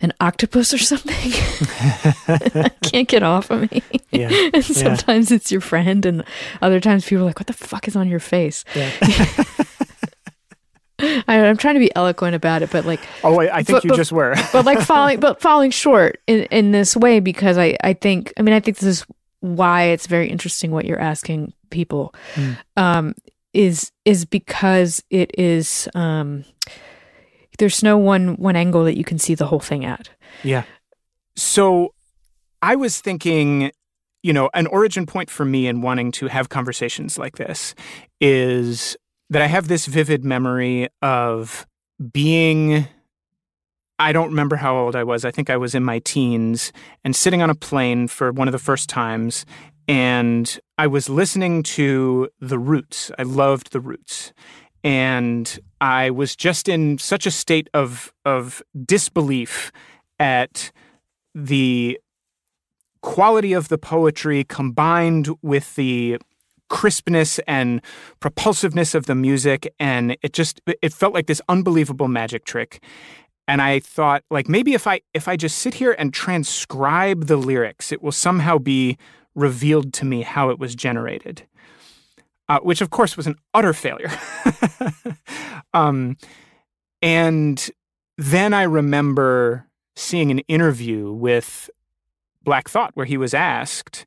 [0.02, 1.16] an octopus or something.
[2.28, 3.82] I can't get off of me.
[4.12, 4.30] yeah.
[4.54, 6.24] And sometimes it's your friend, and
[6.62, 8.92] other times people are like, "What the fuck is on your face?" Yeah.
[11.00, 13.84] I, I'm trying to be eloquent about it, but like, Oh, I, I think But-
[13.86, 14.36] you but- just were.
[14.54, 18.44] but like falling, but falling short in in this way because I I think I
[18.44, 19.06] mean I think this is
[19.40, 22.58] why it's very interesting what you're asking people, Mm.
[22.78, 23.16] um,
[23.54, 26.46] is is because it is um,
[27.62, 30.10] there's no one one angle that you can see the whole thing at.
[30.44, 30.64] Yeah.
[31.36, 31.94] So
[32.64, 33.72] I was thinking,
[34.24, 37.76] you know, an origin point for me in wanting to have conversations like this
[38.20, 38.98] is
[39.30, 41.68] that I have this vivid memory of
[42.12, 42.88] being.
[44.00, 45.24] I don't remember how old I was.
[45.24, 48.52] I think I was in my teens and sitting on a plane for one of
[48.52, 49.46] the first times.
[49.88, 53.12] And I was listening to The Roots.
[53.20, 54.34] I loved The Roots.
[54.84, 59.72] And I was just in such a state of, of disbelief
[60.20, 60.72] at
[61.34, 62.00] the
[63.02, 66.18] quality of the poetry combined with the
[66.70, 67.82] crispness and
[68.20, 69.74] propulsiveness of the music.
[69.80, 72.82] And it just it felt like this unbelievable magic trick.
[73.48, 77.36] And i thought like maybe if i if i just sit here and transcribe the
[77.36, 78.98] lyrics it will somehow be
[79.36, 81.46] revealed to me how it was generated
[82.52, 84.12] uh, which of course was an utter failure
[85.74, 86.18] um,
[87.02, 87.70] and
[88.18, 91.70] then i remember seeing an interview with
[92.44, 94.06] Black Thought where he was asked,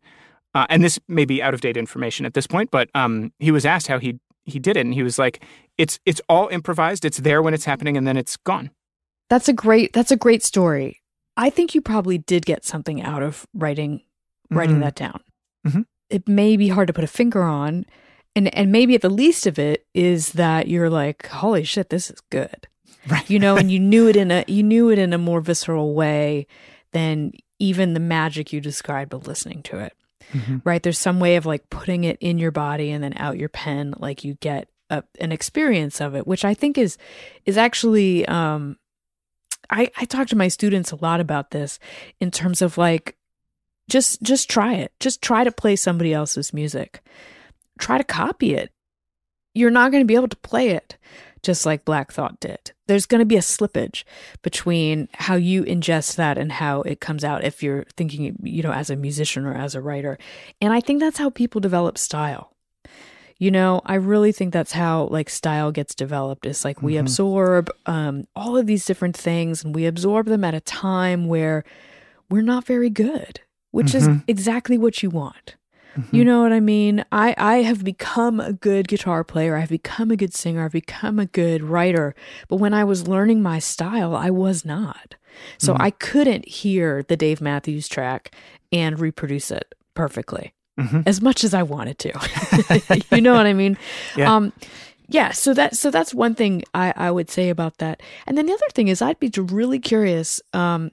[0.56, 3.52] uh, and this may be out of date information at this point, but um, he
[3.52, 5.44] was asked how he he did it, and he was like,
[5.78, 7.04] "It's it's all improvised.
[7.04, 8.70] It's there when it's happening, and then it's gone."
[9.30, 11.00] That's a great that's a great story.
[11.36, 14.00] I think you probably did get something out of writing
[14.50, 14.80] writing Mhm.
[14.80, 15.20] that down.
[15.64, 15.84] Mhm.
[16.10, 17.86] It may be hard to put a finger on,
[18.36, 22.10] and and maybe at the least of it is that you're like, holy shit, this
[22.10, 22.66] is good.
[23.08, 23.28] Right.
[23.28, 25.94] You know, and you knew it in a you knew it in a more visceral
[25.94, 26.46] way
[26.92, 29.94] than even the magic you described of listening to it.
[30.32, 30.62] Mhm.
[30.64, 30.82] Right?
[30.82, 33.94] There's some way of like putting it in your body and then out your pen,
[33.98, 36.96] like you get a, an experience of it, which I think is
[37.44, 38.76] is actually um
[39.70, 41.78] I, I talk to my students a lot about this
[42.20, 43.16] in terms of like
[43.88, 44.92] just just try it.
[45.00, 47.02] Just try to play somebody else's music.
[47.78, 48.70] Try to copy it.
[49.54, 50.96] You're not going to be able to play it
[51.42, 52.72] just like Black Thought did.
[52.86, 54.04] There's going to be a slippage
[54.42, 58.72] between how you ingest that and how it comes out if you're thinking, you know,
[58.72, 60.16] as a musician or as a writer.
[60.62, 62.50] And I think that's how people develop style.
[63.38, 66.46] You know, I really think that's how like style gets developed.
[66.46, 67.00] It's like we Mhm.
[67.00, 71.62] absorb um, all of these different things and we absorb them at a time where
[72.30, 74.22] we're not very good, which is Mhm.
[74.28, 75.56] exactly what you want.
[75.96, 76.16] Mm-hmm.
[76.16, 77.04] You know what I mean?
[77.12, 79.56] I, I have become a good guitar player.
[79.56, 80.64] I've become a good singer.
[80.64, 82.14] I've become a good writer.
[82.48, 85.14] But when I was learning my style, I was not.
[85.58, 85.76] So Mhm.
[85.80, 88.34] I couldn't hear the Dave Matthews track
[88.72, 91.04] and reproduce it perfectly Mhm.
[91.06, 92.12] as much as I wanted to.
[93.14, 93.76] you know what I mean?
[94.16, 94.34] Yeah.
[94.34, 94.52] Um,
[95.08, 95.30] yeah.
[95.32, 98.02] So that so that's one thing I, I would say about that.
[98.26, 100.90] And then the other thing is I'd be really curious, um,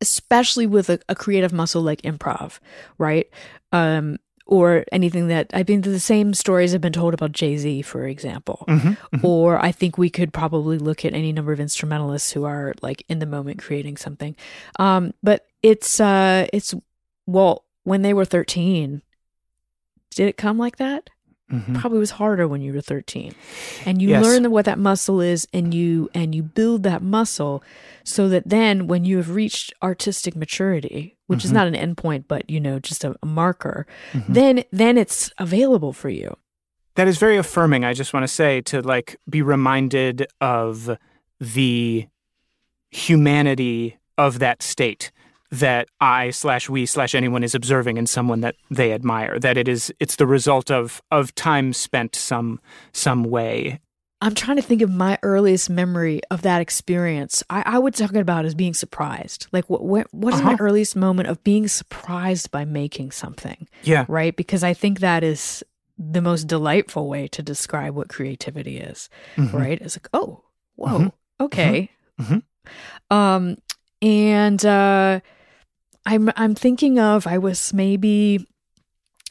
[0.00, 2.60] especially with a, a creative muscle like improv,
[2.98, 3.28] right?
[3.72, 7.82] Um, or anything that I mean, the same stories have been told about Jay Z,
[7.82, 8.64] for example.
[8.66, 8.96] Mhm.
[9.12, 9.24] Mhm.
[9.24, 13.04] Or I think we could probably look at any number of instrumentalists who are like
[13.10, 14.34] in the moment creating something.
[14.78, 16.74] Um, but it's uh, it's
[17.26, 19.02] well, when they were thirteen,
[20.14, 21.10] did it come like that?
[21.52, 21.80] Mhm.
[21.80, 23.34] Probably was harder when you were thirteen,
[23.86, 24.22] and you Yes.
[24.22, 27.62] learn what that muscle is, and you and you build that muscle,
[28.04, 31.54] so that then when you have reached artistic maturity, which is Mhm.
[31.54, 34.24] not an endpoint, but you know just a, a marker, Mhm.
[34.34, 36.36] then then it's available for you.
[36.96, 37.82] That is very affirming.
[37.84, 40.98] I just want to say to like be reminded of
[41.40, 42.08] the
[42.90, 45.10] humanity of that state
[45.50, 49.38] that I slash we slash anyone is observing in someone that they admire.
[49.38, 52.60] That it is it's the result of of time spent some
[52.92, 53.80] some way.
[54.20, 57.44] I'm trying to think of my earliest memory of that experience.
[57.48, 59.46] I, I would talk about as being surprised.
[59.52, 60.64] Like, what what, what is my Uh-huh.
[60.64, 63.68] earliest moment of being surprised by making something?
[63.84, 64.06] Yeah.
[64.08, 64.34] Right?
[64.34, 65.62] Because I think that is
[65.96, 69.08] the most delightful way to describe what creativity is.
[69.36, 69.52] Mhm.
[69.52, 69.80] Right?
[69.80, 70.42] It's like, oh,
[70.74, 71.12] whoa, Mhm.
[71.40, 71.90] okay.
[72.20, 72.42] Mhm.
[73.10, 73.56] Um,
[74.02, 75.20] and uh,
[76.06, 78.46] I'm I'm thinking of I was maybe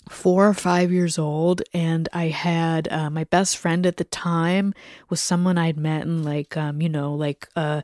[0.09, 4.73] four or five years old and i had uh, my best friend at the time
[5.09, 7.81] was someone i'd met in like um, you know like uh,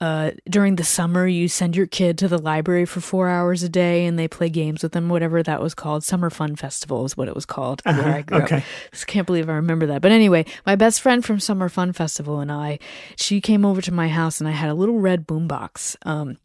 [0.00, 3.68] uh, during the summer you send your kid to the library for four hours a
[3.68, 7.18] day and they play games with them whatever that was called summer fun festival is
[7.18, 8.16] what it was called where Uh-huh.
[8.16, 8.56] i grew Okay.
[8.56, 11.92] up just can't believe i remember that but anyway my best friend from summer fun
[11.92, 12.78] festival and i
[13.16, 16.38] she came over to my house and i had a little red boombox um,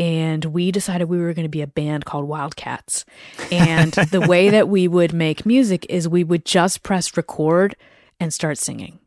[0.00, 3.04] and we decided we were going to be a band called Wildcats.
[3.52, 7.76] And the way that we would make music is we would just press record
[8.18, 8.98] and start singing.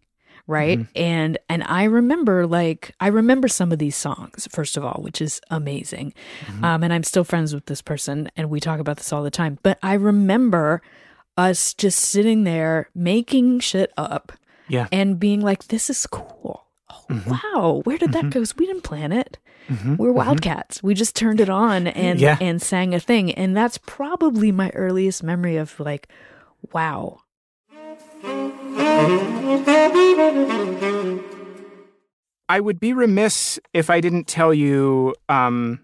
[0.45, 0.79] Right.
[0.79, 1.01] Mm-hmm.
[1.01, 5.21] And and I remember like I remember some of these songs, first of all, which
[5.21, 6.13] is amazing.
[6.45, 6.65] Mm-hmm.
[6.65, 9.31] Um, and I'm still friends with this person and we talk about this all the
[9.31, 9.57] time.
[9.63, 10.81] But I remember
[11.37, 14.33] us just sitting there making shit up
[14.67, 14.87] Yeah.
[14.91, 16.65] and being like, this is cool.
[16.91, 17.31] Oh, mm-hmm.
[17.31, 17.81] wow.
[17.85, 18.43] Where did that go?
[18.57, 19.37] We didn't plan it.
[19.69, 19.97] Mhm.
[19.97, 20.83] We're wildcats.
[20.83, 22.37] We just turned it on and Yeah.
[22.41, 23.31] and sang a thing.
[23.31, 26.07] And that's probably my earliest memory of like,
[26.71, 27.19] wow.
[32.49, 35.79] I would be remiss if I didn't tell you um,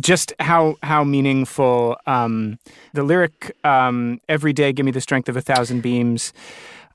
[0.00, 2.58] just how how meaningful um,
[2.94, 6.32] the lyric um, "Every day, give me the strength of a thousand beams."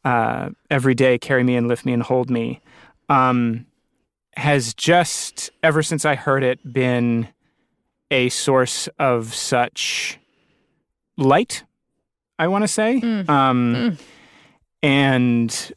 [0.06, 2.62] Uh, every day, carry me and lift me and hold me.
[3.10, 3.66] Um,
[4.38, 7.28] has just ever since I heard it been
[8.12, 10.18] a source of such
[11.18, 11.64] light.
[12.38, 13.30] I want to say, Mm.
[13.30, 13.98] um, Mm.
[14.82, 15.72] and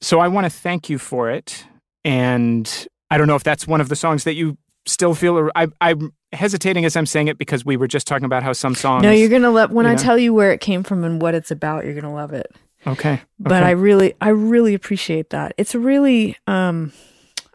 [0.00, 1.64] so I want to thank you for it.
[2.04, 4.56] And I don't know if that's one of the songs that you
[4.86, 5.50] still feel.
[5.54, 8.74] I, I'm hesitating as I'm saying it because we were just talking about how some
[8.74, 9.02] songs.
[9.02, 9.98] No, you're gonna love when I know?
[9.98, 12.46] tell you where it came from and what it's about, you're gonna love it.
[12.86, 13.20] okay.
[13.38, 13.68] But okay.
[13.68, 15.52] I really I really appreciate that.
[15.58, 16.92] It's really um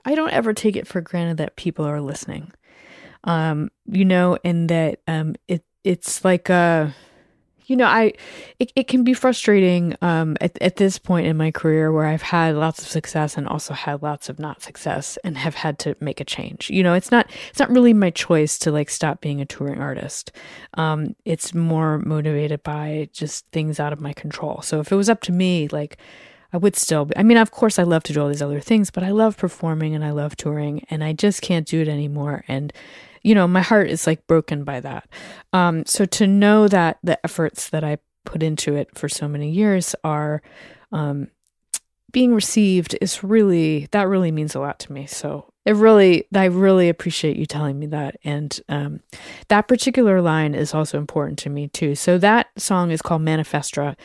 [0.07, 2.53] I don't ever take it for granted that people are listening.
[3.25, 6.87] Um, you know, and that um it it's like uh
[7.65, 8.13] you know, I
[8.59, 12.21] it, it can be frustrating um, at at this point in my career where I've
[12.21, 15.95] had lots of success and also had lots of not success and have had to
[15.99, 16.69] make a change.
[16.69, 19.81] You know, it's not it's not really my choice to like stop being a touring
[19.81, 20.31] artist.
[20.75, 24.61] Um, it's more motivated by just things out of my control.
[24.61, 25.97] So if it was up to me, like
[26.53, 27.17] I would still be.
[27.17, 29.37] I mean, of course, I love to do all these other things, but I love
[29.37, 32.43] performing and I love touring, and I just can't do it anymore.
[32.47, 32.73] And
[33.23, 35.09] you know, my heart is like broken by that.
[35.51, 39.51] Um, so to know that the efforts that I put into it for so many
[39.51, 40.41] years are
[40.91, 41.29] um,
[42.11, 45.05] being received is really that really means a lot to me.
[45.05, 49.01] So it really, I really appreciate you telling me that, and um,
[49.49, 51.93] that particular line is also important to me too.
[51.93, 53.97] So that song is called Manifestra,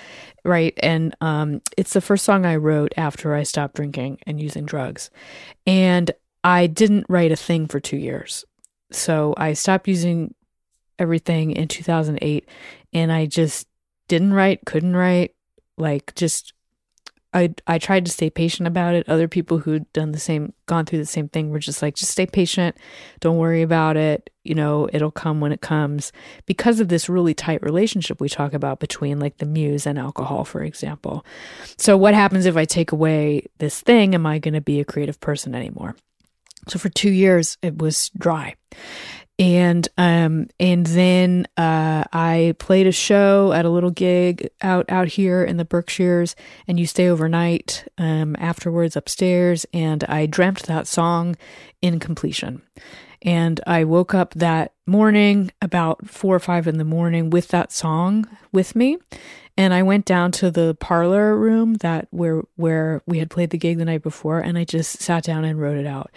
[0.45, 0.75] right?
[0.83, 5.09] And um, it's the first song I wrote after I stopped drinking and using drugs,
[5.65, 6.11] and
[6.43, 8.45] I didn't write a thing for two years.
[8.91, 10.35] So I stopped using
[10.99, 12.45] everything in 2008
[12.93, 13.69] and I just
[14.09, 15.37] didn't write, couldn't write,
[15.79, 16.55] like just
[17.35, 19.09] I I tried to stay patient about it.
[19.09, 22.13] Other people who'd done the same gone through the same thing were just like just
[22.13, 22.77] stay patient,
[23.21, 26.13] don't worry about it, you know, it'll come when it comes
[26.47, 30.45] because of this really tight relationship we talk about between like the muse and alcohol
[30.45, 31.25] for example.
[31.79, 34.15] So what happens if I take away this thing?
[34.15, 35.97] Am I going to be a creative person anymore?
[36.69, 38.55] So for two years, it was dry.
[39.39, 45.09] And um and then uh, I played a show at a little gig out out
[45.09, 46.37] here in the Berkshires,
[46.69, 49.67] and you stay overnight um, afterwards upstairs.
[49.73, 51.37] And I dreamt that song
[51.81, 52.63] in completion,
[53.23, 57.73] and I woke up that morning about four or five in the morning with that
[57.73, 58.99] song with me,
[59.57, 63.59] and I went down to the parlor room that where where we had played the
[63.59, 66.11] gig the night before and I just sat down and wrote it out.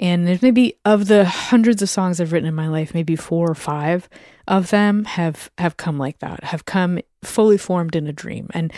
[0.00, 3.48] And there's maybe of the hundreds of songs I've written in my life, maybe four
[3.48, 4.08] or five
[4.48, 8.48] of them have have come like that, have come fully formed in a dream.
[8.54, 8.72] And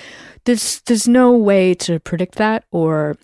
[0.45, 3.17] there's there's no way to predict that or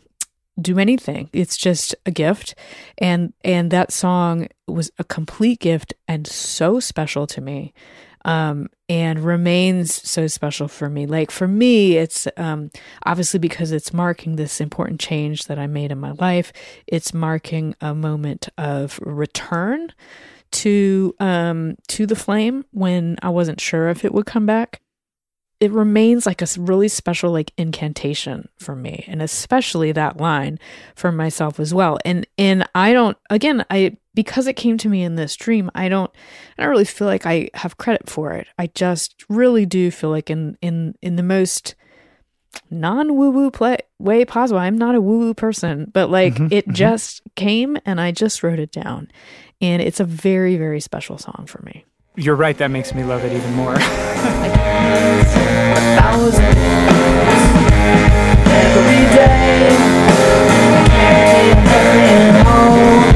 [0.61, 1.28] do anything.
[1.32, 2.55] It's just a gift.
[2.97, 7.74] And and that song was a complete gift and so special to me
[8.29, 11.07] um, and remains so special for me.
[11.07, 12.70] Like for me, it's um,
[13.07, 16.53] obviously because it's marking this important change that I made in my life.
[16.87, 19.95] It's marking a moment of return
[20.51, 24.83] to um, to the flame when I wasn't sure if it would come back
[25.61, 30.59] it remains like a really special like incantation for me and especially that line
[30.95, 35.03] for myself as well and and i don't again i because it came to me
[35.03, 36.12] in this dream i don't
[36.59, 40.11] i don't really feel like i have credit for it i just really do feel
[40.11, 41.75] like in in in the most
[42.71, 46.53] non woo woo play way possible i'm not a woo woo person but like mm-hmm,
[46.53, 46.75] it mm-hmm.
[46.75, 49.11] just came and i just wrote it down
[49.61, 51.85] and it's a very very special song for me
[52.19, 52.59] you're right.
[52.59, 53.77] That makes me love it even more.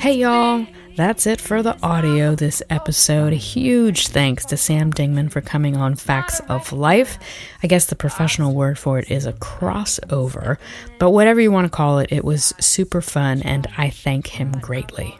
[0.00, 0.66] Hey y'all.
[0.96, 3.34] That's it for the audio this episode.
[3.34, 7.18] Huge thanks to Sam Dingman for coming on Fax of Life.
[7.62, 10.56] I guess the professional word for it is a crossover,
[10.98, 14.52] but whatever you want to call it, it was super fun and I thank him
[14.52, 15.18] greatly.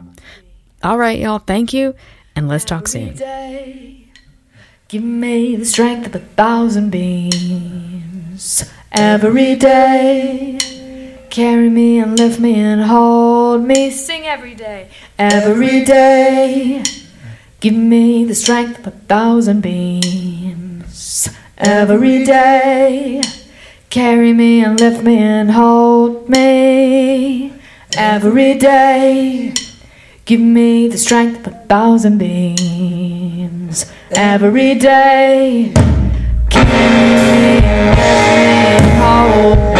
[0.81, 1.93] All right, y'all, thank you,
[2.35, 3.13] and let's talk soon.
[4.87, 10.57] Give me the strength of a thousand beams every day.
[11.31, 13.89] Carry me and lift me and hold me.
[13.89, 16.83] Sing every day, every day.
[17.61, 21.29] Give me the strength of a thousand beams.
[21.57, 23.21] Every day.
[23.89, 27.53] Carry me and lift me and hold me.
[27.95, 29.53] Every day.
[30.25, 33.85] Give me the strength of a thousand beams.
[34.11, 35.71] Every day.
[36.49, 38.41] Carry me and lift me
[38.75, 39.70] and hold.